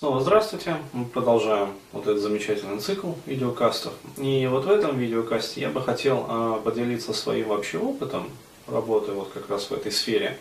Снова 0.00 0.18
здравствуйте, 0.22 0.76
мы 0.94 1.04
продолжаем 1.04 1.74
вот 1.92 2.06
этот 2.06 2.22
замечательный 2.22 2.80
цикл 2.80 3.12
видеокастов. 3.26 3.92
И 4.16 4.48
вот 4.50 4.64
в 4.64 4.70
этом 4.70 4.98
видеокасте 4.98 5.60
я 5.60 5.68
бы 5.68 5.82
хотел 5.82 6.24
э, 6.26 6.60
поделиться 6.64 7.12
своим 7.12 7.48
вообще 7.48 7.76
опытом 7.76 8.30
работы 8.66 9.12
вот 9.12 9.28
как 9.34 9.50
раз 9.50 9.64
в 9.64 9.72
этой 9.74 9.92
сфере, 9.92 10.38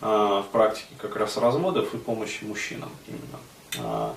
э, 0.00 0.06
в 0.06 0.46
практике 0.50 0.94
как 0.96 1.16
раз 1.16 1.36
разводов 1.36 1.92
и 1.92 1.98
помощи 1.98 2.42
мужчинам 2.44 2.88
именно. 3.06 3.84
Э, 3.84 4.12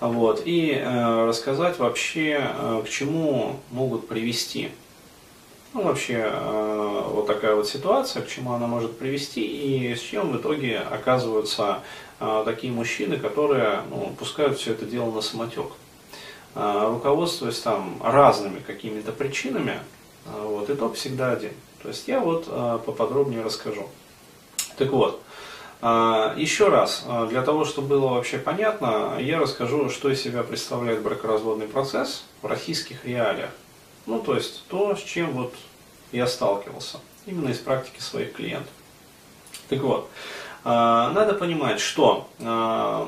вот, 0.00 0.40
и 0.46 0.70
э, 0.70 1.26
рассказать 1.26 1.78
вообще, 1.78 2.40
э, 2.40 2.82
к 2.86 2.88
чему 2.88 3.60
могут 3.70 4.08
привести 4.08 4.70
ну, 5.74 5.82
вообще 5.82 6.24
э, 6.24 7.02
вот 7.12 7.26
такая 7.26 7.54
вот 7.54 7.68
ситуация, 7.68 8.22
к 8.22 8.28
чему 8.28 8.52
она 8.52 8.66
может 8.66 8.98
привести 8.98 9.42
и 9.42 9.94
с 9.94 10.00
чем 10.00 10.32
в 10.32 10.38
итоге 10.38 10.78
оказываются 10.78 11.80
э, 12.20 12.42
такие 12.46 12.72
мужчины, 12.72 13.18
которые 13.18 13.82
ну, 13.90 14.14
пускают 14.18 14.58
все 14.58 14.72
это 14.72 14.86
дело 14.86 15.10
на 15.10 15.20
самотек. 15.20 15.66
Э, 16.54 16.88
руководствуясь 16.90 17.60
там 17.60 18.00
разными 18.02 18.60
какими-то 18.60 19.12
причинами, 19.12 19.80
вот, 20.24 20.70
итог 20.70 20.94
всегда 20.94 21.32
один. 21.32 21.52
То 21.82 21.88
есть 21.88 22.08
я 22.08 22.20
вот 22.20 22.46
поподробнее 22.84 23.42
расскажу. 23.42 23.88
Так 24.76 24.90
вот, 24.90 25.22
еще 25.80 26.68
раз, 26.68 27.06
для 27.30 27.40
того, 27.42 27.64
чтобы 27.64 27.88
было 27.88 28.08
вообще 28.08 28.36
понятно, 28.36 29.16
я 29.20 29.38
расскажу, 29.38 29.88
что 29.88 30.10
из 30.10 30.20
себя 30.20 30.42
представляет 30.42 31.02
бракоразводный 31.02 31.66
процесс 31.66 32.24
в 32.42 32.46
российских 32.46 33.06
реалиях. 33.06 33.50
Ну, 34.08 34.20
то 34.20 34.34
есть 34.34 34.64
то, 34.68 34.96
с 34.96 35.02
чем 35.02 35.32
вот 35.32 35.54
я 36.12 36.26
сталкивался, 36.26 36.98
именно 37.26 37.50
из 37.50 37.58
практики 37.58 38.00
своих 38.00 38.32
клиентов. 38.32 38.72
Так 39.68 39.80
вот, 39.80 40.08
а, 40.64 41.12
надо 41.12 41.34
понимать, 41.34 41.78
что, 41.78 42.26
а, 42.40 43.06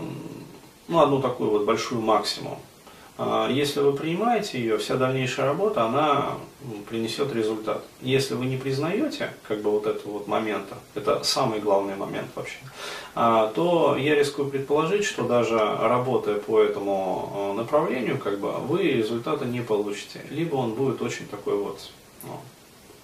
ну, 0.88 1.00
одну 1.00 1.22
такую 1.22 1.52
вот 1.52 1.64
большую 1.64 2.02
максимум, 2.02 2.58
если 3.50 3.80
вы 3.80 3.92
принимаете 3.92 4.58
ее, 4.58 4.78
вся 4.78 4.96
дальнейшая 4.96 5.44
работа, 5.44 5.84
она 5.84 6.38
принесет 6.88 7.34
результат. 7.34 7.82
Если 8.00 8.34
вы 8.34 8.46
не 8.46 8.56
признаете, 8.56 9.30
как 9.46 9.60
бы 9.60 9.70
вот 9.70 9.86
этого 9.86 10.12
вот 10.12 10.26
момента, 10.26 10.76
это 10.94 11.22
самый 11.22 11.60
главный 11.60 11.96
момент 11.96 12.28
вообще, 12.34 12.56
то 13.14 13.96
я 13.98 14.14
рискую 14.14 14.48
предположить, 14.48 15.04
что 15.04 15.24
даже 15.24 15.58
работая 15.58 16.36
по 16.36 16.62
этому 16.62 17.52
направлению, 17.56 18.16
как 18.18 18.38
бы 18.38 18.52
вы 18.52 18.84
результата 18.84 19.44
не 19.44 19.60
получите. 19.60 20.22
Либо 20.30 20.56
он 20.56 20.72
будет 20.72 21.02
очень 21.02 21.26
такой 21.26 21.56
вот 21.56 21.90
ну, 22.22 22.40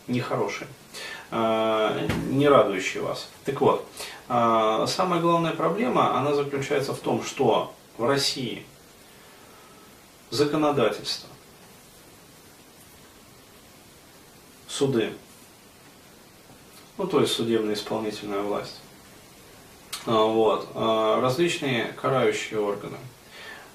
нехороший, 0.06 0.66
не 1.30 2.48
радующий 2.48 3.00
вас. 3.00 3.28
Так 3.44 3.60
вот, 3.60 3.86
самая 4.28 5.20
главная 5.20 5.52
проблема, 5.52 6.16
она 6.16 6.34
заключается 6.34 6.94
в 6.94 6.98
том, 7.00 7.22
что 7.22 7.74
в 7.98 8.06
России– 8.06 8.64
законодательство, 10.30 11.28
суды, 14.68 15.12
ну 16.98 17.06
то 17.06 17.20
есть 17.20 17.32
судебная 17.32 17.74
исполнительная 17.74 18.42
власть, 18.42 18.80
а, 20.06 20.24
вот, 20.24 20.68
а, 20.74 21.20
различные 21.20 21.92
карающие 21.92 22.60
органы, 22.60 22.98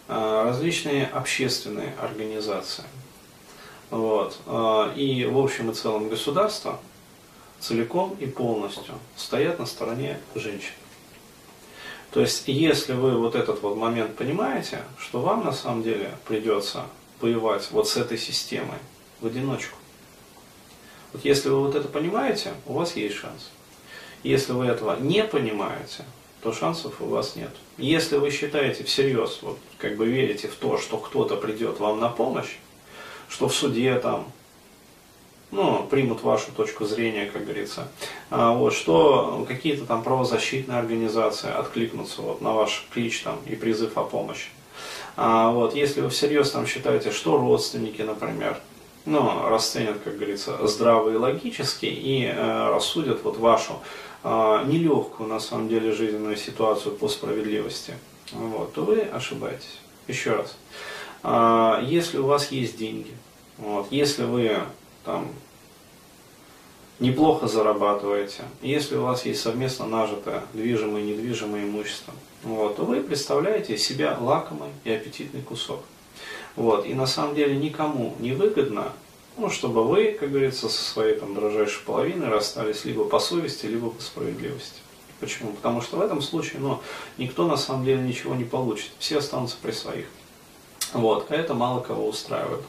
а, 0.08 0.44
различные 0.44 1.06
общественные 1.08 1.94
организации, 2.02 2.86
вот, 3.90 4.40
и 4.96 5.28
в 5.30 5.38
общем 5.38 5.70
и 5.70 5.74
целом 5.74 6.08
государство 6.08 6.80
целиком 7.60 8.16
и 8.20 8.26
полностью 8.26 8.96
стоят 9.18 9.60
на 9.60 9.66
стороне 9.66 10.20
женщин. 10.34 10.74
То 12.12 12.20
есть, 12.20 12.44
если 12.48 12.94
вы 12.94 13.18
вот 13.18 13.36
этот 13.36 13.62
вот 13.62 13.78
момент 13.78 14.16
понимаете, 14.16 14.80
что 14.98 15.22
вам 15.22 15.46
на 15.46 15.54
самом 15.54 15.82
деле 15.82 16.12
придется 16.28 16.84
воевать 17.22 17.70
вот 17.72 17.88
с 17.88 17.96
этой 17.96 18.18
системой 18.18 18.80
в 19.22 19.28
одиночку. 19.28 19.78
Вот 21.14 21.24
если 21.24 21.50
вы 21.50 21.62
вот 21.62 21.76
это 21.76 21.88
понимаете, 21.88 22.54
у 22.66 22.74
вас 22.74 22.96
есть 22.96 23.16
шанс. 23.16 23.50
Если 24.24 24.52
вы 24.52 24.66
этого 24.66 25.00
не 25.00 25.24
понимаете, 25.24 26.04
то 26.42 26.52
шансов 26.52 27.02
у 27.02 27.06
вас 27.06 27.36
нет. 27.36 27.52
Если 27.78 28.18
вы 28.18 28.30
считаете 28.30 28.84
всерьез, 28.84 29.40
вот 29.42 29.58
как 29.78 29.96
бы 29.96 30.06
верите 30.06 30.48
в 30.48 30.56
то, 30.56 30.78
что 30.78 30.98
кто-то 30.98 31.38
придет 31.38 31.80
вам 31.80 32.00
на 32.00 32.10
помощь, 32.10 32.58
что 33.30 33.48
в 33.48 33.56
суде 33.56 33.98
там 34.00 34.32
ну, 35.52 35.86
примут 35.90 36.24
вашу 36.24 36.52
точку 36.52 36.86
зрения, 36.86 37.26
как 37.26 37.44
говорится, 37.44 37.88
а, 38.30 38.54
вот, 38.54 38.74
что 38.74 39.46
какие-то 39.48 39.86
там 39.86 40.02
правозащитные 40.02 40.80
организации 40.80 41.52
откликнутся 41.52 42.22
вот, 42.22 42.42
на 42.42 42.54
ваш 42.54 42.88
клич 42.94 43.22
там, 43.22 43.38
и 43.46 43.56
призыв 43.56 43.98
о 43.98 44.04
помощи. 44.04 44.50
А, 45.18 45.52
вот, 45.52 45.76
если 45.76 46.02
вы 46.02 46.10
всерьез 46.10 46.52
там 46.52 46.66
считаете, 46.66 47.12
что 47.12 47.38
родственники, 47.38 48.02
например, 48.02 48.58
ну, 49.06 49.50
расценят, 49.50 50.00
как 50.04 50.16
говорится, 50.16 50.66
здраво 50.68 51.10
и 51.10 51.16
логически 51.16 51.86
и 51.86 52.26
э, 52.26 52.70
рассудят 52.70 53.24
вот 53.24 53.38
вашу 53.38 53.80
э, 54.24 54.64
нелегкую, 54.68 55.28
на 55.28 55.40
самом 55.40 55.70
деле, 55.70 55.92
жизненную 55.92 56.38
ситуацию 56.38 56.96
по 56.96 57.08
справедливости, 57.08 57.96
вот, 58.32 58.74
то 58.74 58.84
вы 58.84 59.00
ошибаетесь. 59.00 59.80
Еще 60.08 60.36
раз. 60.36 60.56
Э, 61.24 61.84
если 61.84 62.20
у 62.20 62.28
вас 62.28 62.52
есть 62.52 62.78
деньги, 62.78 63.12
вот, 63.58 63.88
если 63.90 64.24
вы 64.24 64.60
там 65.04 65.28
неплохо 67.00 67.48
зарабатываете, 67.48 68.44
если 68.62 68.96
у 68.96 69.04
вас 69.04 69.26
есть 69.26 69.42
совместно 69.42 69.86
нажитое 69.86 70.44
движимое 70.54 71.02
и 71.02 71.06
недвижимое 71.06 71.64
имущество, 71.64 72.14
вот, 72.44 72.78
то 72.78 72.84
вы 72.84 73.02
представляете 73.02 73.78
себя 73.78 74.18
лакомый 74.20 74.70
и 74.84 74.92
аппетитный 74.92 75.42
кусок. 75.42 75.84
Вот, 76.56 76.86
и 76.86 76.94
на 76.94 77.08
самом 77.08 77.36
деле 77.36 77.56
никому 77.56 78.16
не 78.20 78.34
выгодно, 78.34 78.92
ну, 79.38 79.50
чтобы 79.50 79.86
вы, 79.86 80.12
как 80.12 80.30
говорится, 80.32 80.70
со 80.70 80.84
своей 80.84 81.16
там 81.16 81.34
дрожайшей 81.34 81.82
половиной 81.86 82.28
расстались 82.28 82.86
либо 82.86 83.06
по 83.06 83.20
совести, 83.20 83.66
либо 83.66 83.90
по 83.90 84.02
справедливости. 84.02 84.82
Почему? 85.20 85.54
Потому 85.54 85.82
что 85.82 85.98
в 85.98 86.02
этом 86.02 86.22
случае 86.22 86.60
ну, 86.60 86.82
никто 87.18 87.48
на 87.48 87.56
самом 87.56 87.86
деле 87.86 88.02
ничего 88.02 88.36
не 88.36 88.44
получит. 88.44 88.92
Все 89.00 89.20
останутся 89.20 89.56
при 89.62 89.72
своих. 89.72 90.08
Вот, 90.94 91.28
а 91.30 91.36
это 91.36 91.54
мало 91.54 91.80
кого 91.80 92.08
устраивает. 92.08 92.62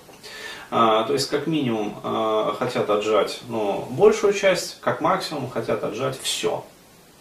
А, 0.75 1.05
то 1.05 1.13
есть, 1.13 1.29
как 1.29 1.47
минимум, 1.47 2.01
а, 2.03 2.57
хотят 2.59 2.89
отжать 2.89 3.41
ну, 3.47 3.87
большую 3.91 4.33
часть, 4.33 4.81
как 4.81 5.03
максимум 5.03 5.51
хотят 5.51 5.85
отжать 5.85 6.19
все. 6.19 6.65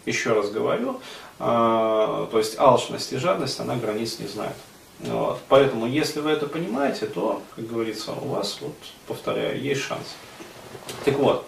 Еще 0.06 0.32
раз 0.32 0.50
говорю, 0.50 1.00
а, 1.38 2.28
то 2.32 2.38
есть 2.38 2.58
алчность 2.58 3.12
и 3.12 3.18
жадность, 3.18 3.60
она 3.60 3.76
границ 3.76 4.18
не 4.20 4.26
знает. 4.26 4.56
Вот. 5.00 5.38
Поэтому, 5.50 5.86
если 5.86 6.20
вы 6.20 6.30
это 6.30 6.46
понимаете, 6.46 7.04
то, 7.04 7.42
как 7.54 7.66
говорится, 7.66 8.12
у 8.12 8.28
вас, 8.28 8.56
вот, 8.62 8.74
повторяю, 9.06 9.60
есть 9.60 9.82
шанс. 9.82 10.16
Так 11.04 11.18
вот, 11.18 11.46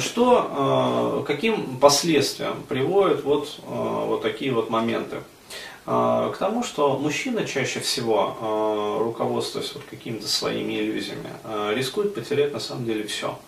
что, 0.00 1.24
каким 1.26 1.78
последствиям 1.78 2.62
приводят 2.68 3.24
вот, 3.24 3.60
вот 3.64 4.20
такие 4.20 4.52
вот 4.52 4.68
моменты? 4.68 5.22
А, 5.90 6.30
к 6.32 6.36
тому, 6.36 6.62
что 6.62 6.98
мужчина 6.98 7.46
чаще 7.46 7.80
всего, 7.80 8.36
а, 8.42 8.98
руководствуясь 8.98 9.72
вот 9.72 9.84
какими-то 9.88 10.28
своими 10.28 10.74
иллюзиями, 10.74 11.30
а, 11.44 11.72
рискует 11.74 12.14
потерять 12.14 12.52
на 12.52 12.60
самом 12.60 12.84
деле 12.84 13.06
все. 13.06 13.38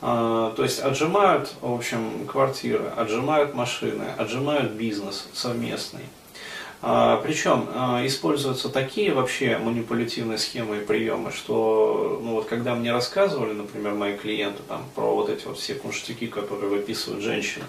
То 0.00 0.54
есть 0.58 0.80
отжимают, 0.80 1.54
в 1.62 1.72
общем, 1.72 2.26
квартиры, 2.26 2.92
отжимают 2.94 3.54
машины, 3.54 4.04
отжимают 4.18 4.72
бизнес 4.72 5.28
совместный. 5.32 6.02
Причем 6.82 7.70
используются 8.04 8.68
такие 8.68 9.14
вообще 9.14 9.56
манипулятивные 9.56 10.36
схемы 10.36 10.78
и 10.78 10.84
приемы, 10.84 11.30
что 11.30 12.20
ну 12.22 12.32
вот 12.32 12.46
когда 12.46 12.74
мне 12.74 12.92
рассказывали, 12.92 13.54
например, 13.54 13.94
мои 13.94 14.18
клиенты 14.18 14.62
там, 14.68 14.84
про 14.94 15.14
вот 15.14 15.30
эти 15.30 15.46
вот 15.46 15.58
все 15.58 15.74
кунштюки, 15.74 16.26
которые 16.26 16.68
выписывают 16.68 17.22
женщины, 17.22 17.64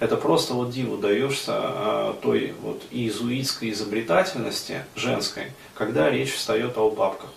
это 0.00 0.16
просто 0.16 0.54
вот 0.54 0.70
диву 0.70 0.96
даешься 0.96 1.52
а, 1.54 2.18
той 2.20 2.54
вот 2.62 2.82
иезуитской 2.90 3.70
изобретательности 3.70 4.84
женской, 4.96 5.52
когда 5.74 6.10
речь 6.10 6.34
встает 6.34 6.76
о 6.76 6.90
бабках. 6.90 7.30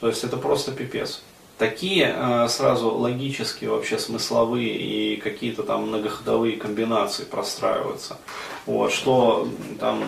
То 0.00 0.08
есть 0.08 0.22
это 0.24 0.36
просто 0.36 0.72
пипец. 0.72 1.22
Такие 1.58 2.14
а, 2.16 2.48
сразу 2.48 2.90
логические, 2.90 3.70
вообще 3.70 3.98
смысловые 3.98 4.68
и 4.68 5.16
какие-то 5.16 5.64
там 5.64 5.88
многоходовые 5.88 6.56
комбинации 6.56 7.24
простраиваются. 7.24 8.16
Вот, 8.64 8.92
что 8.92 9.48
там 9.80 10.04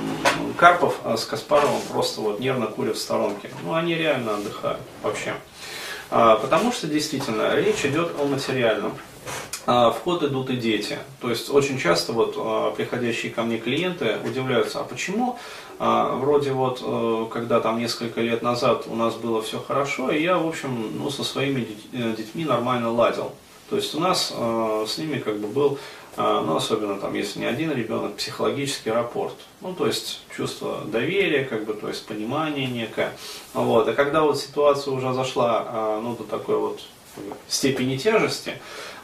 Карпов 0.57 1.01
а, 1.03 1.17
с 1.17 1.25
Каспаровым 1.25 1.81
просто 1.91 2.21
вот 2.21 2.39
нервно 2.39 2.67
курят 2.69 2.97
в 2.97 3.01
сторонке. 3.01 3.51
Ну, 3.65 3.75
они 3.75 3.97
реально 3.97 4.37
отдыхают 4.37 4.81
вообще. 5.03 5.35
Потому 6.09 6.73
что 6.73 6.89
действительно 6.89 7.55
речь 7.55 7.85
идет 7.85 8.19
о 8.19 8.25
материальном. 8.25 8.99
А, 9.73 9.93
в 9.93 10.01
ход 10.01 10.25
идут 10.25 10.51
и 10.51 10.57
дети. 10.57 10.99
То 11.21 11.31
есть 11.31 11.49
очень 11.49 11.79
часто 11.79 12.13
вот 12.13 12.35
а, 12.37 12.73
приходящие 12.73 13.31
ко 13.31 13.45
мне 13.45 13.57
клиенты 13.57 14.17
удивляются, 14.27 14.81
а 14.81 14.83
почему 14.83 15.39
а, 15.79 16.17
вроде 16.17 16.51
вот, 16.51 16.83
э, 16.85 17.27
когда 17.33 17.61
там 17.61 17.79
несколько 17.79 18.21
лет 18.21 18.43
назад 18.43 18.87
у 18.89 18.97
нас 18.97 19.15
было 19.15 19.41
все 19.43 19.61
хорошо, 19.61 20.11
и 20.11 20.21
я, 20.21 20.39
в 20.39 20.49
общем, 20.49 20.99
ну, 20.99 21.09
со 21.09 21.23
своими 21.23 21.69
э, 21.93 22.15
детьми 22.19 22.45
нормально 22.45 22.91
ладил. 22.91 23.31
То 23.69 23.77
есть 23.77 23.95
у 23.95 24.01
нас 24.01 24.35
с 24.35 24.99
ними 24.99 25.21
как 25.21 25.39
бы 25.39 25.47
был 25.47 25.79
а, 26.17 26.43
ну, 26.43 26.57
особенно 26.57 26.99
там, 26.99 27.15
если 27.15 27.39
не 27.39 27.47
один 27.47 27.71
ребенок, 27.71 28.17
психологический 28.17 28.91
рапорт. 28.91 29.37
Ну, 29.61 29.73
то 29.73 29.87
есть 29.87 30.23
чувство 30.37 30.81
доверия, 30.85 31.45
как 31.45 31.65
бы, 31.65 31.75
то 31.75 31.87
есть 31.87 32.05
понимание 32.05 32.67
некое. 32.67 33.13
Вот. 33.55 33.89
И 33.89 33.93
когда 33.93 34.23
вот 34.23 34.37
ситуация 34.37 34.93
уже 34.93 35.15
зашла, 35.15 35.65
а, 35.69 36.01
ну, 36.01 36.17
до 36.17 36.25
такой 36.25 36.57
вот 36.57 36.81
степени 37.49 37.97
тяжести, 37.97 38.55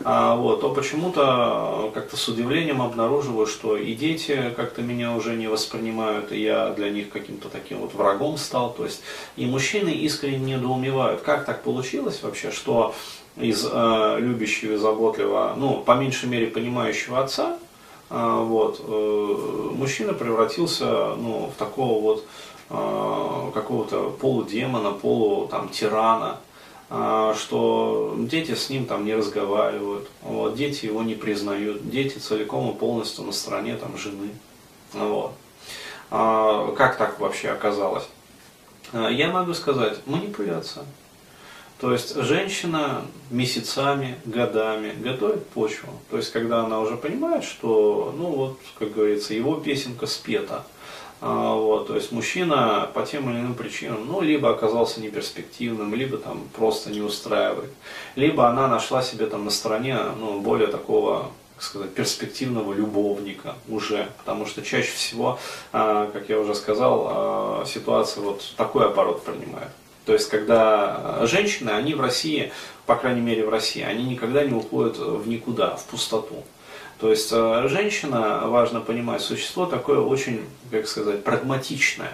а, 0.05 0.37
вот, 0.37 0.61
то 0.61 0.71
почему-то 0.71 1.91
как-то 1.95 2.17
с 2.17 2.29
удивлением 2.29 2.83
обнаруживаю, 2.83 3.47
что 3.47 3.77
и 3.77 3.95
дети 3.95 4.53
как-то 4.57 4.83
меня 4.83 5.15
уже 5.15 5.35
не 5.35 5.49
воспринимают, 5.49 6.33
и 6.33 6.43
я 6.43 6.71
для 6.71 6.91
них 6.91 7.09
каким-то 7.11 7.49
таким 7.49 7.79
вот 7.79 7.95
врагом 7.95 8.37
стал. 8.37 8.73
То 8.73 8.85
есть 8.85 9.03
и 9.37 9.47
мужчины 9.47 9.91
искренне 9.91 10.57
недоумевают, 10.57 11.23
как 11.23 11.45
так 11.47 11.63
получилось 11.63 12.23
вообще, 12.23 12.51
что 12.51 12.95
из 13.37 13.67
э, 13.71 14.17
любящего 14.21 14.75
и 14.75 14.77
заботливого, 14.77 15.55
ну, 15.57 15.83
по 15.83 15.93
меньшей 15.93 16.29
мере, 16.29 16.47
понимающего 16.47 17.21
отца, 17.21 17.59
э, 18.11 18.41
вот, 18.45 18.81
э, 18.87 19.71
мужчина 19.75 20.15
превратился, 20.15 21.15
ну, 21.17 21.51
в 21.55 21.59
такого 21.59 22.01
вот 22.01 22.25
э, 22.71 23.51
какого-то 23.53 24.11
полудемона, 24.21 24.93
полу, 24.93 25.49
там, 25.49 25.69
тирана, 25.69 26.39
что 26.89 28.15
дети 28.17 28.55
с 28.55 28.71
ним 28.71 28.87
там 28.87 29.05
не 29.05 29.15
разговаривают, 29.15 30.09
вот, 30.23 30.55
дети 30.55 30.87
его 30.87 31.03
не 31.03 31.15
признают, 31.15 31.91
дети 31.91 32.19
целиком 32.19 32.71
и 32.71 32.79
полностью 32.79 33.25
на 33.25 33.33
стороне 33.33 33.77
там 33.77 33.99
жены, 33.99 34.31
вот. 34.93 35.33
А, 36.11 36.73
как 36.77 36.97
так 36.97 37.19
вообще 37.19 37.51
оказалось? 37.51 38.07
Э, 38.93 39.09
я 39.11 39.29
могу 39.29 39.55
сказать, 39.55 39.99
манипуляция. 40.07 40.85
То 41.81 41.93
есть 41.93 42.15
женщина 42.15 43.05
месяцами, 43.31 44.19
годами 44.25 44.95
готовит 44.99 45.47
почву. 45.49 45.91
То 46.11 46.17
есть 46.17 46.33
когда 46.33 46.65
она 46.65 46.81
уже 46.81 46.97
понимает, 46.97 47.45
что, 47.45 48.15
ну 48.17 48.29
вот, 48.29 48.59
как 48.79 48.95
говорится, 48.95 49.35
его 49.35 49.57
песенка 49.57 50.07
спета. 50.07 50.65
А, 51.21 51.55
вот, 51.55 51.89
то 51.89 51.95
есть 51.95 52.13
мужчина 52.13 52.91
по 52.93 53.03
тем 53.03 53.31
или 53.31 53.39
иным 53.39 53.55
причинам, 53.55 54.07
ну, 54.07 54.21
либо 54.21 54.51
оказался 54.51 55.01
неперспективным, 55.01 55.95
либо 55.95 56.19
там 56.19 56.47
просто 56.55 56.91
не 56.91 57.01
устраивает, 57.01 57.71
либо 58.17 58.49
она 58.49 58.69
нашла 58.69 59.03
себе 59.03 59.27
там 59.27 59.45
на 59.45 59.51
стороне, 59.51 59.99
ну, 60.19 60.41
более 60.41 60.69
такого 60.69 61.31
как 61.57 61.63
сказать, 61.63 61.95
перспективного 61.95 62.75
любовника 62.75 63.55
уже, 63.67 64.09
потому 64.19 64.45
что 64.45 64.61
чаще 64.61 64.91
всего, 64.91 65.39
а, 65.73 66.11
как 66.13 66.29
я 66.29 66.39
уже 66.39 66.55
сказал, 66.55 67.07
а, 67.09 67.65
ситуация 67.67 68.23
вот 68.23 68.53
такой 68.59 68.87
оборот 68.87 69.25
принимает. 69.25 69.71
То 70.05 70.13
есть, 70.13 70.29
когда 70.29 71.27
женщины, 71.27 71.71
они 71.71 71.95
в 71.95 72.01
России, 72.01 72.53
по 72.85 72.95
крайней 72.95 73.23
мере 73.23 73.45
в 73.45 73.49
России, 73.49 73.83
они 73.83 74.05
никогда 74.05 74.45
не 74.45 74.53
уходят 74.53 74.99
в 74.99 75.27
никуда, 75.27 75.77
в 75.77 75.85
пустоту. 75.85 76.45
То 76.99 77.11
есть, 77.11 77.31
э, 77.33 77.69
женщина, 77.69 78.43
важно 78.47 78.81
понимать, 78.81 79.21
существо 79.21 79.67
такое 79.67 80.01
очень, 80.01 80.43
как 80.71 80.87
сказать, 80.87 81.25
прагматичное 81.25 82.13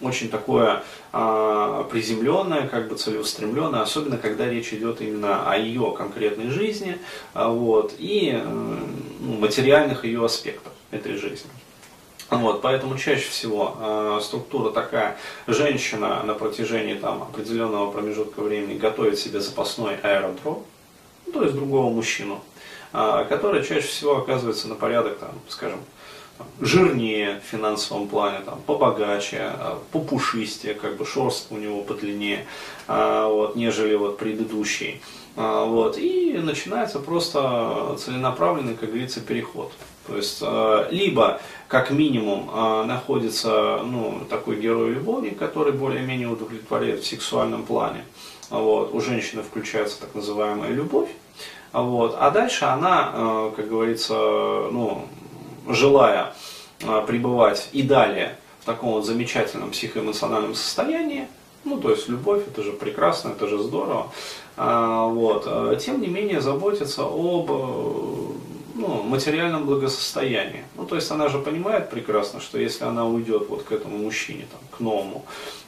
очень 0.00 0.30
такое 0.30 0.82
а, 1.12 1.84
приземленное, 1.84 2.68
как 2.68 2.88
бы 2.88 2.96
целеустремленное, 2.96 3.82
особенно 3.82 4.16
когда 4.16 4.48
речь 4.48 4.72
идет 4.72 5.00
именно 5.00 5.50
о 5.50 5.56
ее 5.56 5.94
конкретной 5.96 6.48
жизни, 6.48 6.98
а, 7.34 7.48
вот, 7.48 7.94
и 7.98 8.32
ну, 9.20 9.38
материальных 9.38 10.04
ее 10.04 10.24
аспектах 10.24 10.72
этой 10.90 11.16
жизни. 11.16 11.50
Вот, 12.30 12.62
поэтому 12.62 12.96
чаще 12.96 13.28
всего 13.28 13.76
э, 13.76 14.20
структура 14.22 14.70
такая, 14.70 15.18
женщина 15.48 16.22
на 16.22 16.34
протяжении 16.34 16.94
там, 16.94 17.22
определенного 17.22 17.90
промежутка 17.90 18.40
времени 18.40 18.78
готовит 18.78 19.18
себе 19.18 19.40
запасной 19.40 19.96
аэродром, 19.96 20.62
ну, 21.26 21.32
то 21.32 21.42
есть 21.42 21.56
другого 21.56 21.92
мужчину, 21.92 22.40
э, 22.92 23.26
который 23.28 23.64
чаще 23.64 23.86
всего 23.86 24.18
оказывается 24.18 24.68
на 24.68 24.74
порядок, 24.74 25.18
там, 25.18 25.30
скажем, 25.48 25.80
жирнее 26.60 27.40
в 27.40 27.50
финансовом 27.50 28.08
плане, 28.08 28.40
там, 28.40 28.60
побогаче, 28.66 29.52
э, 29.54 29.74
попушистее, 29.92 30.74
как 30.74 30.96
бы 30.96 31.04
шерстка 31.04 31.54
у 31.54 31.58
него 31.58 31.82
подлиннее, 31.82 32.46
э, 32.88 33.26
вот, 33.28 33.56
нежели 33.56 33.94
вот 33.94 34.18
предыдущий. 34.18 35.00
Вот, 35.36 35.96
и 35.96 36.38
начинается 36.42 36.98
просто 36.98 37.96
целенаправленный, 37.98 38.74
как 38.74 38.88
говорится, 38.88 39.20
переход. 39.20 39.72
То 40.06 40.16
есть, 40.16 40.42
либо, 40.90 41.40
как 41.68 41.92
минимум, 41.92 42.50
находится 42.86 43.80
ну, 43.84 44.22
такой 44.28 44.56
герой-любовник, 44.56 45.38
который 45.38 45.72
более-менее 45.72 46.28
удовлетворяет 46.28 47.04
в 47.04 47.06
сексуальном 47.06 47.62
плане. 47.62 48.04
Вот. 48.50 48.92
У 48.92 49.00
женщины 49.00 49.42
включается 49.42 50.00
так 50.00 50.14
называемая 50.14 50.70
любовь. 50.70 51.08
Вот. 51.72 52.16
А 52.18 52.30
дальше 52.30 52.64
она, 52.64 53.10
э, 53.12 53.52
как 53.56 53.68
говорится, 53.68 54.14
ну, 54.14 55.06
желая 55.68 56.32
пребывать 57.06 57.68
и 57.72 57.82
далее 57.82 58.38
в 58.60 58.64
таком 58.64 58.92
вот 58.92 59.04
замечательном 59.04 59.70
психоэмоциональном 59.70 60.54
состоянии, 60.54 61.28
ну, 61.64 61.78
то 61.78 61.90
есть 61.90 62.08
любовь, 62.08 62.42
это 62.48 62.62
же 62.62 62.72
прекрасно, 62.72 63.30
это 63.30 63.46
же 63.46 63.58
здорово, 63.58 64.10
вот, 64.56 65.78
тем 65.78 66.00
не 66.00 66.06
менее 66.06 66.40
заботиться 66.40 67.02
об 67.02 67.50
ну, 68.80 69.02
материальном 69.02 69.66
благосостоянии. 69.66 70.64
Ну, 70.76 70.86
то 70.86 70.96
есть 70.96 71.10
она 71.10 71.28
же 71.28 71.38
понимает 71.38 71.90
прекрасно, 71.90 72.40
что 72.40 72.58
если 72.58 72.84
она 72.84 73.06
уйдет 73.06 73.48
вот 73.48 73.62
к 73.62 73.72
этому 73.72 73.98
мужчине, 73.98 74.46
там, 74.50 74.60
к 74.70 74.80
новому, 74.80 75.24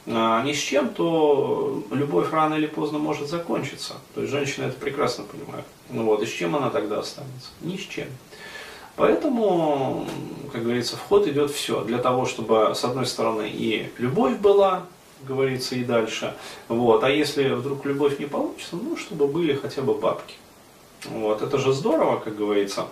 а, 0.07 0.43
ни 0.43 0.53
с 0.53 0.57
чем, 0.57 0.89
то 0.89 1.83
любовь 1.91 2.31
рано 2.31 2.55
или 2.55 2.65
поздно 2.65 2.99
может 2.99 3.29
закончиться. 3.29 3.93
То 4.15 4.21
есть 4.21 4.31
женщина 4.31 4.65
это 4.65 4.79
прекрасно 4.79 5.23
понимает. 5.23 5.65
Ну 5.89 6.03
вот, 6.05 6.21
и 6.23 6.25
с 6.25 6.31
чем 6.31 6.55
она 6.55 6.69
тогда 6.69 6.99
останется? 6.99 7.49
Ни 7.61 7.77
с 7.77 7.81
чем. 7.81 8.07
Поэтому, 8.95 10.05
как 10.51 10.63
говорится, 10.63 10.97
вход 10.97 11.27
идет 11.27 11.51
все 11.51 11.83
для 11.83 11.97
того, 11.97 12.25
чтобы, 12.25 12.73
с 12.75 12.83
одной 12.83 13.05
стороны, 13.05 13.49
и 13.51 13.89
любовь 13.97 14.37
была, 14.37 14.85
говорится, 15.27 15.75
и 15.75 15.83
дальше. 15.83 16.35
Вот. 16.67 17.03
А 17.03 17.09
если 17.09 17.49
вдруг 17.49 17.85
любовь 17.85 18.19
не 18.19 18.25
получится, 18.25 18.75
ну, 18.75 18.97
чтобы 18.97 19.27
были 19.27 19.53
хотя 19.53 19.81
бы 19.81 19.93
бабки. 19.95 20.35
Вот. 21.05 21.41
Это 21.41 21.57
же 21.57 21.73
здорово, 21.73 22.19
как 22.19 22.35
говорится 22.35 22.87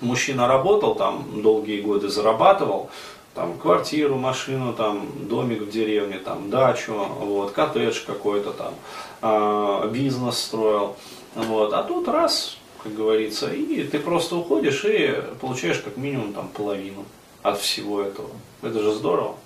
мужчина 0.00 0.46
работал 0.48 0.94
там 0.94 1.42
долгие 1.42 1.80
годы, 1.80 2.08
зарабатывал, 2.08 2.90
там 3.34 3.58
квартиру, 3.58 4.16
машину, 4.16 4.72
там 4.72 5.08
домик 5.28 5.62
в 5.62 5.70
деревне, 5.70 6.18
там 6.18 6.50
дачу, 6.50 6.94
вот, 6.94 7.52
коттедж 7.52 8.04
какой-то 8.04 8.52
там, 8.52 8.74
э, 9.22 9.88
бизнес 9.92 10.38
строил, 10.38 10.96
вот, 11.34 11.72
а 11.72 11.82
тут 11.82 12.08
раз, 12.08 12.58
как 12.82 12.94
говорится, 12.94 13.52
и 13.52 13.84
ты 13.84 13.98
просто 13.98 14.36
уходишь 14.36 14.84
и 14.84 15.22
получаешь 15.40 15.78
как 15.78 15.96
минимум 15.96 16.32
там 16.32 16.48
половину 16.48 17.04
от 17.42 17.58
всего 17.60 18.02
этого. 18.02 18.30
Это 18.62 18.82
же 18.82 18.92
здорово. 18.92 19.36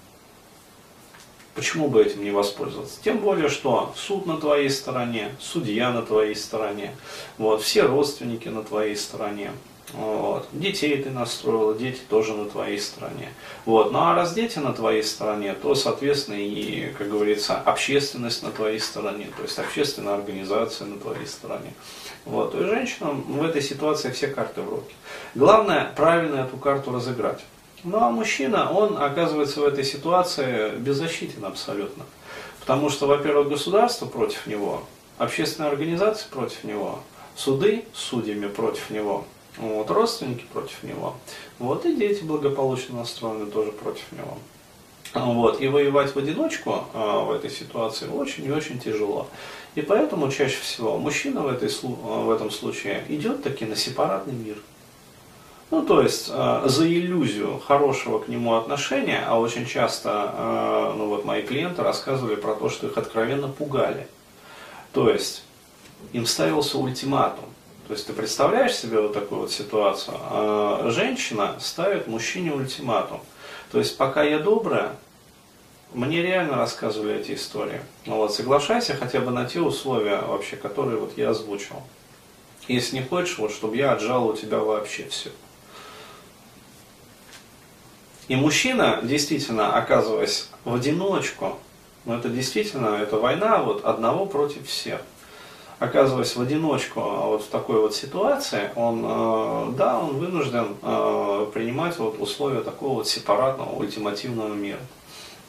Почему 1.55 1.88
бы 1.88 2.02
этим 2.02 2.25
не 2.25 2.33
воспользоваться? 2.33 2.99
Тем 3.04 3.19
более, 3.19 3.49
что 3.49 3.92
суд 3.97 4.26
на 4.26 4.38
твоей 4.38 4.71
стороне, 4.71 5.37
судья 5.38 5.92
на 5.92 6.02
твоей 6.02 6.35
стороне, 6.35 6.97
вот, 7.38 7.62
все 7.62 7.83
родственники 7.83 8.49
на 8.49 8.64
твоей 8.64 8.97
стороне. 8.97 9.52
Вот. 9.97 10.49
Детей 10.53 11.01
ты 11.03 11.11
настроила, 11.11 11.75
дети 11.75 12.01
тоже 12.09 12.35
на 12.35 12.47
твоей 12.47 12.81
стороне. 12.81 13.33
Вот. 13.65 13.93
Ну 13.93 14.01
а 14.01 14.15
раз 14.15 14.35
дети 14.35 14.59
на 14.59 14.73
твоей 14.73 15.05
стороне, 15.05 15.55
то, 15.55 15.75
соответственно, 15.75 16.37
и, 16.37 16.93
как 16.99 17.09
говорится, 17.09 17.61
общественность 17.61 18.43
на 18.43 18.51
твоей 18.51 18.81
стороне, 18.81 19.29
то 19.37 19.43
есть 19.43 19.59
общественная 19.59 20.15
организация 20.15 20.89
на 20.89 20.99
твоей 20.99 21.27
стороне. 21.27 21.73
Вот. 22.25 22.55
Есть 22.55 22.67
женщинам 22.67 23.23
в 23.23 23.45
этой 23.45 23.63
ситуации 23.63 24.11
все 24.11 24.27
карты 24.27 24.63
в 24.63 24.69
руки. 24.69 24.95
Главное, 25.37 25.93
правильно 25.95 26.41
эту 26.41 26.57
карту 26.57 26.93
разыграть. 26.93 27.41
Ну 27.85 27.99
а 27.99 28.11
мужчина, 28.11 28.73
он 28.73 29.01
оказывается 29.01 29.61
в 29.61 29.65
этой 29.65 29.85
ситуации 29.85 30.71
беззащитен 30.77 31.45
абсолютно. 31.45 32.05
Потому 32.59 32.91
что, 32.91 33.07
во-первых, 33.07 33.49
государство 33.51 34.07
против 34.07 34.47
него, 34.47 34.83
общественные 35.19 35.71
организации 35.71 36.27
против 36.31 36.65
него, 36.65 37.01
суды 37.37 37.85
судьями 37.93 38.49
против 38.49 38.91
него– 38.91 39.25
вот, 39.56 39.90
родственники 39.90 40.44
против 40.52 40.82
него. 40.82 41.16
Вот, 41.58 41.87
и 41.87 41.94
дети 41.94 42.23
благополучно 42.23 42.99
настроены 42.99 43.46
тоже 43.46 43.73
против 43.73 44.04
него. 44.12 44.38
Вот, 45.14 45.61
и 45.61 45.68
воевать 45.68 46.14
в 46.14 46.18
одиночку 46.18 46.84
а, 46.92 47.20
в 47.20 47.30
этой 47.30 47.50
ситуации 47.50 48.08
очень 48.08 48.44
и 48.46 48.50
очень 48.50 48.80
тяжело. 48.80 49.28
И 49.76 49.82
поэтому 49.82 50.30
чаще 50.30 50.58
всего 50.61 50.99
мужчина 50.99 51.42
в, 51.42 51.49
этой, 51.49 51.70
в 51.82 52.30
этом 52.30 52.50
случае 52.50 53.04
идет 53.08 53.42
таки 53.42 53.64
на 53.64 53.76
сепаратный 53.76 54.34
мир. 54.34 54.56
Ну, 55.70 55.84
то 55.84 56.02
есть 56.02 56.30
э, 56.32 56.62
за 56.66 56.87
иллюзию 56.87 57.58
хорошего 57.58 58.20
к 58.20 58.28
нему 58.28 58.54
отношения, 58.54 59.25
а 59.26 59.40
очень 59.40 59.66
часто, 59.66 60.32
э, 60.32 60.94
ну 60.96 61.08
вот 61.08 61.25
мои 61.25 61.42
клиенты 61.42 61.82
рассказывали 61.82 62.37
про 62.37 62.54
то, 62.54 62.68
что 62.68 62.87
их 62.87 62.96
откровенно 62.96 63.49
пугали. 63.49 64.06
То 64.92 65.11
есть 65.11 65.42
им 66.12 66.26
ставился 66.26 66.78
ультиматум. 66.78 67.46
То 67.87 67.93
есть 67.93 68.07
ты 68.07 68.12
представляешь 68.14 68.75
себе 68.75 69.00
вот 69.00 69.12
такую 69.12 69.43
вот 69.43 69.53
ситуацию? 69.53 70.17
А 70.21 70.88
женщина 70.91 71.57
ставит 71.61 72.07
мужчине 72.07 72.53
ультиматум. 72.53 73.21
То 73.71 73.79
есть 73.79 73.97
пока 73.99 74.23
я 74.23 74.38
добрая, 74.38 74.97
мне 75.93 76.23
реально 76.23 76.57
рассказывали 76.57 77.17
эти 77.21 77.35
истории. 77.35 77.81
Ну 78.07 78.17
вот, 78.17 78.35
соглашайся 78.35 78.95
хотя 78.95 79.21
бы 79.21 79.31
на 79.31 79.45
те 79.45 79.61
условия 79.61 80.17
вообще, 80.23 80.57
которые 80.57 80.99
вот 80.99 81.17
я 81.19 81.31
озвучил. 81.31 81.83
Если 82.69 82.97
не 82.97 83.03
хочешь, 83.03 83.38
вот, 83.38 83.53
чтобы 83.53 83.76
я 83.76 83.93
отжал 83.93 84.26
у 84.26 84.35
тебя 84.35 84.59
вообще 84.59 85.07
все. 85.09 85.31
И 88.29 88.37
мужчина, 88.37 89.00
действительно, 89.03 89.76
оказываясь 89.76 90.49
в 90.64 90.75
одиночку, 90.75 91.59
ну 92.07 92.17
это 92.17 92.31
действительно, 92.31 92.97
это 92.97 93.19
война 93.19 93.59
вот 93.59 93.85
одного 93.85 94.25
против 94.25 94.67
всех. 94.67 95.03
Оказываясь 95.81 96.37
в 96.37 96.40
одиночку 96.40 97.00
а 97.00 97.26
вот 97.26 97.43
в 97.43 97.49
такой 97.49 97.81
вот 97.81 97.95
ситуации, 97.95 98.71
он, 98.76 99.04
э, 99.04 99.73
да, 99.76 99.99
он 99.99 100.19
вынужден 100.19 100.76
э, 100.83 101.47
принимать 101.52 101.99
вот 101.99 102.21
условия 102.21 102.61
такого 102.61 102.95
вот 102.95 103.09
сепаратного, 103.09 103.71
ультимативного 103.71 104.54
мира. 104.54 104.81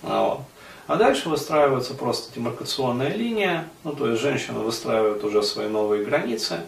А 0.04 0.24
вот. 0.24 0.40
А 0.88 0.98
дальше 0.98 1.30
выстраивается 1.30 1.96
просто 1.96 2.34
демаркационная 2.34 3.14
линия, 3.16 3.70
ну 3.84 3.94
то 3.94 4.10
есть 4.10 4.22
женщина 4.22 4.60
выстраивает 4.60 5.24
уже 5.24 5.42
свои 5.42 5.68
новые 5.68 6.06
границы. 6.06 6.60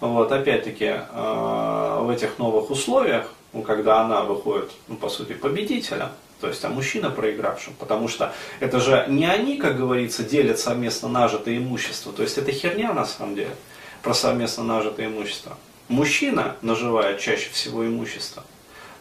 Вот, 0.00 0.32
опять-таки, 0.32 0.96
э, 0.96 1.98
в 2.02 2.10
этих 2.10 2.38
новых 2.38 2.70
условиях, 2.70 3.32
ну, 3.52 3.62
когда 3.62 4.02
она 4.02 4.22
выходит, 4.22 4.70
ну, 4.88 4.96
по 4.96 5.08
сути, 5.08 5.32
победителем, 5.32 6.08
то 6.40 6.48
есть, 6.48 6.64
а 6.64 6.68
мужчина 6.68 7.10
проигравшим, 7.10 7.74
потому 7.78 8.08
что 8.08 8.34
это 8.60 8.80
же 8.80 9.06
не 9.08 9.26
они, 9.26 9.56
как 9.56 9.76
говорится, 9.76 10.22
делят 10.22 10.58
совместно 10.58 11.08
нажитое 11.08 11.58
имущество, 11.58 12.12
то 12.12 12.22
есть 12.22 12.38
это 12.38 12.52
херня 12.52 12.92
на 12.92 13.04
самом 13.04 13.34
деле, 13.34 13.54
про 14.02 14.14
совместно 14.14 14.64
нажитое 14.64 15.06
имущество. 15.06 15.56
Мужчина 15.88 16.56
наживает 16.62 17.20
чаще 17.20 17.50
всего 17.50 17.86
имущество. 17.86 18.44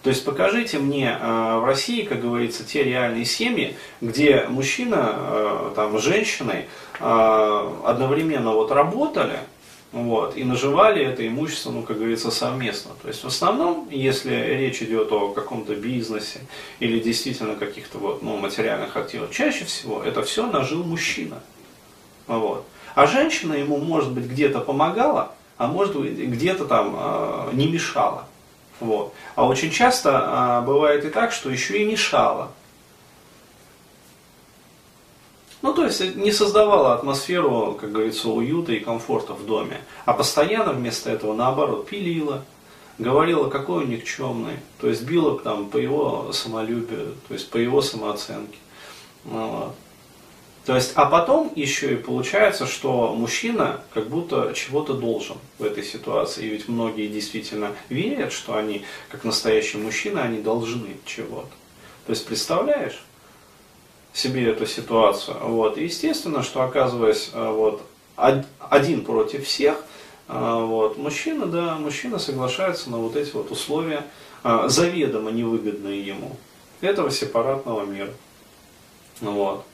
То 0.04 0.10
есть 0.10 0.26
покажите 0.26 0.80
мне 0.80 1.18
э, 1.18 1.58
в 1.60 1.66
России, 1.66 2.02
как 2.04 2.22
говорится, 2.22 2.66
те 2.66 2.84
реальные 2.84 3.24
семьи, 3.24 3.78
где 4.02 4.46
мужчина 4.50 5.14
э, 5.16 5.72
там, 5.78 5.98
с 5.98 6.04
женщиной 6.04 6.66
э, 7.00 7.74
одновременно 7.86 8.52
вот 8.52 8.72
работали, 8.72 9.40
вот, 9.94 10.36
и 10.36 10.44
наживали 10.44 11.06
это 11.06 11.26
имущество, 11.26 11.70
ну, 11.70 11.84
как 11.84 12.00
говорится, 12.00 12.32
совместно. 12.32 12.94
То 13.04 13.10
есть 13.10 13.24
в 13.24 13.28
основном, 13.28 13.88
если 13.92 14.34
речь 14.34 14.82
идет 14.82 15.12
о 15.12 15.30
каком-то 15.30 15.76
бизнесе 15.76 16.40
или 16.80 17.00
действительно 17.00 17.56
каких-то 17.56 18.00
вот, 18.00 18.24
ну, 18.24 18.36
материальных 18.38 18.98
активах, 18.98 19.30
чаще 19.30 19.66
всего 19.66 20.02
это 20.02 20.24
все 20.24 20.48
нажил 20.48 20.84
мужчина. 20.84 21.44
Вот. 22.26 22.66
А 22.96 23.06
женщина 23.06 23.54
ему, 23.54 23.78
может 23.78 24.12
быть, 24.12 24.26
где-то 24.26 24.62
помогала, 24.62 25.36
а 25.58 25.68
может 25.68 25.96
быть, 25.96 26.18
где-то 26.18 26.66
там 26.66 26.96
э, 26.98 27.50
не 27.54 27.68
мешала. 27.68 28.26
Вот. 28.80 29.14
А 29.36 29.46
очень 29.46 29.70
часто 29.70 30.62
э, 30.64 30.66
бывает 30.66 31.06
и 31.06 31.10
так, 31.10 31.32
что 31.32 31.52
еще 31.52 31.78
и 31.80 31.86
мешала. 31.86 32.52
Ну, 35.64 35.74
то 35.74 35.86
есть 35.86 36.18
не 36.18 36.34
создавала 36.34 36.94
атмосферу, 36.94 37.78
как 37.80 37.94
говорится, 37.94 38.30
уюта 38.30 38.74
и 38.74 38.82
комфорта 38.82 39.34
в 39.34 39.46
доме, 39.46 39.80
а 40.04 40.14
постоянно 40.14 40.74
вместо 40.74 41.10
этого, 41.10 41.34
наоборот, 41.34 41.88
пилила, 41.88 42.44
говорила, 43.00 43.50
какой 43.50 43.86
он 43.86 43.90
никчемный, 43.90 44.58
то 44.82 44.90
есть 44.90 45.04
била 45.04 45.40
там 45.40 45.70
по 45.70 45.78
его 45.78 46.34
самолюбию, 46.34 47.16
то 47.30 47.34
есть 47.34 47.50
по 47.50 47.56
его 47.56 47.82
самооценке. 47.82 48.58
Ну, 49.24 49.48
вот. 49.48 49.76
То 50.66 50.76
есть, 50.76 50.92
а 50.96 51.06
потом 51.06 51.52
еще 51.56 51.94
и 51.94 51.98
получается, 51.98 52.68
что 52.68 53.14
мужчина 53.16 53.82
как 53.94 54.10
будто 54.10 54.52
чего-то 54.54 54.94
должен 54.94 55.38
в 55.60 55.64
этой 55.64 55.84
ситуации. 55.84 56.46
И 56.46 56.50
ведь 56.50 56.68
многие 56.68 57.08
действительно 57.08 57.72
верят, 57.88 58.34
что 58.34 58.56
они, 58.56 58.84
как 59.10 59.24
настоящие 59.24 59.82
мужчины, 59.82 60.20
они 60.20 60.42
должны 60.42 60.98
чего-то. 61.06 61.52
То 62.06 62.12
есть, 62.12 62.26
представляешь? 62.26 63.02
Себе 64.14 64.50
эту 64.50 64.66
ситуацию. 64.66 65.38
Вот. 65.42 65.78
И 65.78 65.84
естественно, 65.84 66.44
что 66.44 66.62
оказываясь 66.64 67.32
э, 67.34 67.52
вот, 67.52 67.82
один 68.16 69.04
против 69.04 69.46
всех, 69.46 69.84
э, 70.28 70.66
вот, 70.66 70.98
мужчина, 70.98 71.48
да, 71.48 71.76
мужчина 71.76 72.20
соглашается 72.20 72.92
на 72.92 72.98
вот 72.98 73.16
эти 73.16 73.32
вот 73.32 73.52
условия, 73.52 74.06
э, 74.44 74.66
заведомо 74.68 75.32
невыгодные 75.32 76.06
ему, 76.06 76.38
этого 76.80 77.10
сепаратного 77.10 77.86
мира. 77.86 78.12
Вот. 79.20 79.66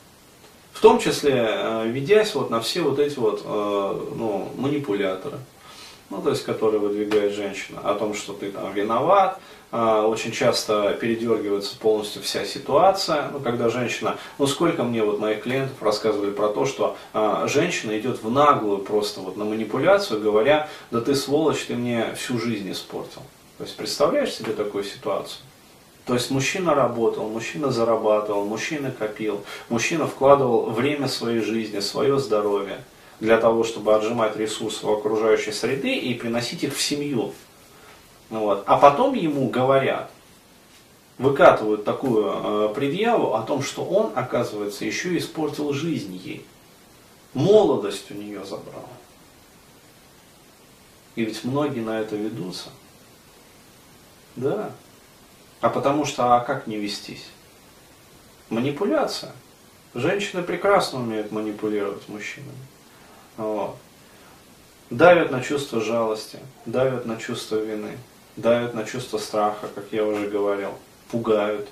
В 0.72 0.80
том 0.80 1.00
числе, 1.00 1.82
ведясь 1.86 2.34
вот 2.34 2.48
на 2.48 2.60
все 2.60 2.82
вот 2.82 3.00
эти 3.00 3.18
вот 3.18 3.44
ну, 3.44 4.48
манипуляторы, 4.56 5.38
ну, 6.10 6.20
то 6.20 6.30
есть, 6.30 6.44
которые 6.44 6.80
выдвигает 6.80 7.32
женщина, 7.32 7.80
о 7.82 7.94
том, 7.94 8.14
что 8.14 8.32
ты 8.32 8.50
там 8.50 8.72
виноват, 8.74 9.40
а, 9.72 10.06
очень 10.06 10.32
часто 10.32 10.96
передергивается 11.00 11.78
полностью 11.78 12.22
вся 12.22 12.44
ситуация, 12.44 13.30
ну, 13.32 13.38
когда 13.38 13.68
женщина, 13.68 14.16
ну, 14.38 14.46
сколько 14.48 14.82
мне 14.82 15.04
вот 15.04 15.20
моих 15.20 15.42
клиентов 15.42 15.80
рассказывали 15.80 16.32
про 16.32 16.48
то, 16.48 16.66
что 16.66 16.96
а, 17.12 17.46
женщина 17.46 17.96
идет 17.98 18.22
в 18.22 18.30
наглую 18.30 18.78
просто 18.78 19.20
вот 19.20 19.36
на 19.36 19.44
манипуляцию, 19.44 20.20
говоря, 20.20 20.68
да 20.90 21.00
ты 21.00 21.14
сволочь, 21.14 21.64
ты 21.66 21.76
мне 21.76 22.12
всю 22.16 22.38
жизнь 22.38 22.70
испортил. 22.70 23.22
То 23.58 23.64
есть, 23.64 23.76
представляешь 23.76 24.34
себе 24.34 24.52
такую 24.52 24.82
ситуацию? 24.82 25.42
То 26.06 26.14
есть 26.14 26.30
мужчина 26.32 26.74
работал, 26.74 27.28
мужчина 27.28 27.70
зарабатывал, 27.70 28.44
мужчина 28.44 28.90
копил, 28.90 29.44
мужчина 29.68 30.08
вкладывал 30.08 30.70
время 30.70 31.06
своей 31.06 31.40
жизни, 31.40 31.78
свое 31.78 32.18
здоровье 32.18 32.80
для 33.20 33.36
того, 33.38 33.64
чтобы 33.64 33.94
отжимать 33.94 34.36
ресурсы 34.36 34.86
у 34.86 34.96
окружающей 34.96 35.52
среды 35.52 35.94
и 35.94 36.14
приносить 36.14 36.64
их 36.64 36.74
в 36.74 36.80
семью. 36.80 37.32
Вот. 38.30 38.64
А 38.66 38.78
потом 38.78 39.14
ему 39.14 39.48
говорят, 39.48 40.10
выкатывают 41.18 41.84
такую 41.84 42.24
э, 42.70 42.74
предъяву 42.74 43.34
о 43.34 43.42
том, 43.42 43.62
что 43.62 43.84
он, 43.84 44.12
оказывается, 44.14 44.84
еще 44.84 45.16
испортил 45.18 45.72
жизнь 45.72 46.16
ей. 46.16 46.46
Молодость 47.34 48.10
у 48.10 48.14
нее 48.14 48.44
забрал. 48.44 48.88
И 51.14 51.24
ведь 51.24 51.44
многие 51.44 51.80
на 51.80 52.00
это 52.00 52.16
ведутся. 52.16 52.70
Да. 54.36 54.72
А 55.60 55.68
потому 55.68 56.06
что, 56.06 56.34
а 56.34 56.40
как 56.40 56.66
не 56.66 56.76
вестись? 56.76 57.26
Манипуляция. 58.48 59.32
Женщины 59.92 60.42
прекрасно 60.42 61.00
умеют 61.00 61.32
манипулировать 61.32 62.08
мужчинами. 62.08 62.56
Вот. 63.40 63.76
Давят 64.90 65.30
на 65.30 65.40
чувство 65.40 65.80
жалости, 65.80 66.38
давят 66.66 67.06
на 67.06 67.16
чувство 67.16 67.56
вины 67.56 67.96
давят 68.36 68.74
на 68.74 68.84
чувство 68.84 69.18
страха, 69.18 69.68
как 69.74 69.84
я 69.92 70.04
уже 70.04 70.28
говорил, 70.28 70.70
пугают. 71.10 71.68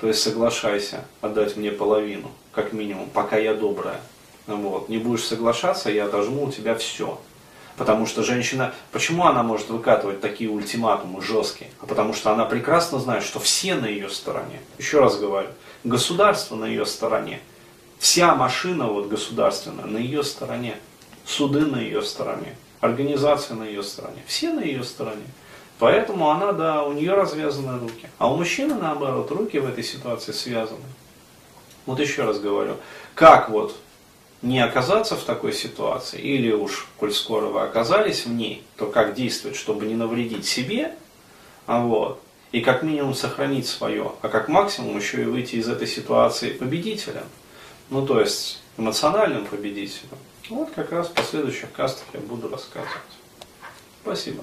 То 0.00 0.08
есть 0.08 0.22
соглашайся 0.22 1.04
отдать 1.20 1.56
мне 1.56 1.70
половину, 1.70 2.30
как 2.52 2.72
минимум, 2.72 3.08
пока 3.10 3.36
я 3.36 3.54
добрая. 3.54 4.00
Вот. 4.46 4.88
Не 4.88 4.98
будешь 4.98 5.24
соглашаться, 5.24 5.90
я 5.90 6.06
отожму 6.06 6.44
у 6.44 6.50
тебя 6.50 6.74
все. 6.74 7.20
Потому 7.76 8.06
что 8.06 8.22
женщина, 8.22 8.74
почему 8.90 9.24
она 9.24 9.42
может 9.42 9.70
выкатывать 9.70 10.20
такие 10.20 10.50
ультиматумы 10.50 11.22
жесткие? 11.22 11.70
А 11.80 11.86
потому 11.86 12.12
что 12.12 12.32
она 12.32 12.44
прекрасно 12.44 12.98
знает, 12.98 13.22
что 13.22 13.38
все 13.38 13.74
на 13.74 13.86
ее 13.86 14.10
стороне. 14.10 14.60
Еще 14.78 15.00
раз 15.00 15.18
говорю, 15.18 15.48
государство 15.84 16.56
на 16.56 16.66
ее 16.66 16.84
стороне. 16.84 17.40
Вся 17.98 18.34
машина 18.34 18.88
вот 18.88 19.06
государственная 19.06 19.86
на 19.86 19.98
ее 19.98 20.24
стороне. 20.24 20.76
Суды 21.24 21.60
на 21.60 21.80
ее 21.80 22.02
стороне. 22.02 22.56
Организация 22.80 23.56
на 23.56 23.64
ее 23.64 23.82
стороне. 23.82 24.22
Все 24.26 24.52
на 24.52 24.60
ее 24.60 24.82
стороне. 24.82 25.24
Поэтому 25.78 26.30
она, 26.30 26.52
да, 26.52 26.84
у 26.84 26.92
нее 26.92 27.14
развязаны 27.14 27.78
руки. 27.78 28.08
А 28.18 28.32
у 28.32 28.36
мужчины, 28.36 28.74
наоборот, 28.74 29.30
руки 29.30 29.58
в 29.58 29.68
этой 29.68 29.84
ситуации 29.84 30.32
связаны. 30.32 30.84
Вот 31.86 31.98
еще 31.98 32.22
раз 32.22 32.38
говорю, 32.38 32.76
как 33.14 33.50
вот 33.50 33.76
не 34.42 34.60
оказаться 34.60 35.16
в 35.16 35.22
такой 35.22 35.52
ситуации, 35.52 36.20
или 36.20 36.52
уж, 36.52 36.88
коль 36.98 37.12
скоро 37.12 37.46
вы 37.46 37.62
оказались 37.62 38.26
в 38.26 38.30
ней, 38.32 38.64
то 38.76 38.86
как 38.86 39.14
действовать, 39.14 39.56
чтобы 39.56 39.86
не 39.86 39.94
навредить 39.94 40.46
себе, 40.46 40.94
а 41.66 41.80
вот, 41.80 42.20
и 42.50 42.60
как 42.60 42.82
минимум 42.82 43.14
сохранить 43.14 43.66
свое, 43.66 44.12
а 44.20 44.28
как 44.28 44.48
максимум 44.48 44.96
еще 44.96 45.22
и 45.22 45.26
выйти 45.26 45.56
из 45.56 45.68
этой 45.68 45.86
ситуации 45.86 46.52
победителем, 46.52 47.24
ну 47.88 48.04
то 48.04 48.20
есть 48.20 48.62
эмоциональным 48.76 49.46
победителем. 49.46 50.18
Вот 50.50 50.70
как 50.74 50.92
раз 50.92 51.08
в 51.08 51.12
последующих 51.12 51.72
кастах 51.72 52.06
я 52.12 52.20
буду 52.20 52.48
рассказывать. 52.48 52.90
Спасибо. 54.02 54.42